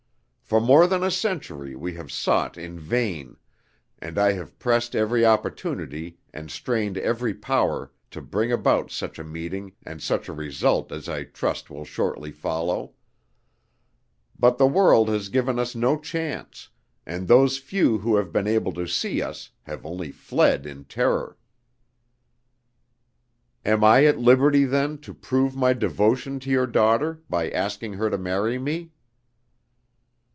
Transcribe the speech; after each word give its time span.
For 0.51 0.59
more 0.59 0.85
than 0.85 1.01
a 1.01 1.09
century 1.11 1.77
we 1.77 1.93
have 1.93 2.11
sought 2.11 2.57
in 2.57 2.77
vain, 2.77 3.37
and 3.99 4.19
I 4.19 4.33
have 4.33 4.59
pressed 4.59 4.97
every 4.97 5.25
opportunity 5.25 6.17
and 6.33 6.51
strained 6.51 6.97
every 6.97 7.33
power 7.33 7.89
to 8.09 8.21
bring 8.21 8.51
about 8.51 8.91
such 8.91 9.17
a 9.17 9.23
meeting 9.23 9.71
and 9.85 10.03
such 10.03 10.27
a 10.27 10.33
result 10.33 10.91
as 10.91 11.07
I 11.07 11.23
trust 11.23 11.69
will 11.69 11.85
shortly 11.85 12.33
follow; 12.33 12.91
but 14.37 14.57
the 14.57 14.67
world 14.67 15.07
has 15.07 15.29
given 15.29 15.57
us 15.57 15.73
no 15.73 15.97
chance, 15.97 16.67
and 17.05 17.29
those 17.29 17.57
few 17.57 17.99
who 17.99 18.17
have 18.17 18.33
been 18.33 18.45
able 18.45 18.73
to 18.73 18.85
see 18.87 19.21
us 19.21 19.51
have 19.63 19.85
only 19.85 20.11
fled 20.11 20.65
in 20.65 20.83
terror!" 20.83 21.37
"Am 23.65 23.85
I 23.85 24.03
at 24.03 24.19
liberty, 24.19 24.65
then, 24.65 24.97
to 24.97 25.13
prove 25.13 25.55
my 25.55 25.71
devotion 25.71 26.41
to 26.41 26.49
your 26.49 26.67
daughter 26.67 27.21
by 27.29 27.49
asking 27.49 27.93
her 27.93 28.09
to 28.09 28.17
marry 28.17 28.59
me?" 28.59 28.91